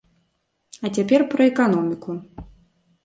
А 0.87 0.91
цяпер 0.99 1.21
пра 1.35 1.43
эканоміку. 1.53 2.17